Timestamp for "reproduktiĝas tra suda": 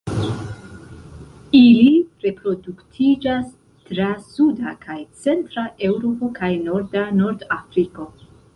2.23-4.75